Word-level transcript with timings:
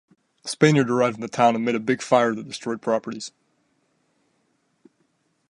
A 0.43 0.47
Spaniard 0.47 0.89
arrived 0.89 1.17
in 1.17 1.21
the 1.21 1.27
town 1.27 1.55
amid 1.55 1.75
a 1.75 1.79
big 1.79 2.01
fire 2.01 2.33
that 2.33 2.47
destroyed 2.47 2.81
properties. 2.81 3.31